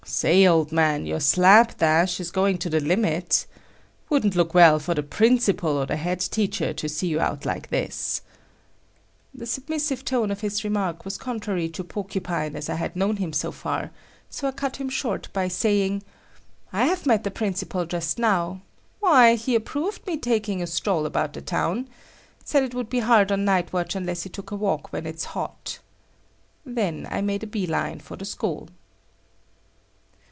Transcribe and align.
"Say, 0.03 0.47
old 0.47 0.71
man, 0.71 1.05
your 1.05 1.19
slap 1.19 1.77
dash 1.77 2.19
is 2.19 2.31
going 2.31 2.57
to 2.59 2.69
the 2.69 2.79
limit. 2.81 3.45
Wouldn't 4.09 4.35
look 4.35 4.53
well 4.53 4.77
for 4.77 4.93
the 4.93 5.03
principal 5.03 5.77
or 5.77 5.85
the 5.85 5.95
head 5.95 6.19
teacher 6.19 6.73
to 6.73 6.89
see 6.89 7.07
you 7.07 7.19
out 7.21 7.45
like 7.45 7.69
this." 7.69 8.21
The 9.33 9.45
submissive 9.45 10.03
tone 10.03 10.29
of 10.29 10.41
his 10.41 10.63
remark 10.63 11.05
was 11.05 11.17
contrary 11.19 11.69
to 11.69 11.83
Porcupine 11.83 12.55
as 12.55 12.67
I 12.67 12.75
had 12.75 12.95
known 12.95 13.17
him 13.17 13.31
so 13.31 13.51
far, 13.51 13.91
so 14.29 14.47
I 14.47 14.51
cut 14.51 14.77
him 14.77 14.89
short 14.89 15.31
by 15.33 15.47
saying: 15.47 16.03
"I 16.73 16.85
have 16.87 17.05
met 17.05 17.23
the 17.23 17.31
principal 17.31 17.85
just 17.85 18.19
now. 18.19 18.61
Why, 18.99 19.35
he 19.35 19.55
approved 19.55 20.05
my 20.05 20.15
taking 20.17 20.61
a 20.61 20.67
stroll 20.67 21.05
about 21.05 21.33
the 21.33 21.41
town. 21.41 21.87
Said 22.43 22.63
it 22.63 22.73
would 22.75 22.89
be 22.89 22.99
hard 22.99 23.31
on 23.31 23.45
night 23.45 23.71
watch 23.71 23.95
unless 23.95 24.23
he 24.23 24.29
took 24.29 24.51
a 24.51 24.57
walk 24.57 24.91
when 24.91 25.05
it 25.05 25.15
is 25.15 25.25
hot." 25.25 25.79
Then 26.65 27.07
I 27.09 27.21
made 27.21 27.43
a 27.43 27.47
bee 27.47 27.67
line 27.67 27.99
for 27.99 28.17
the 28.17 28.25
school. 28.25 28.67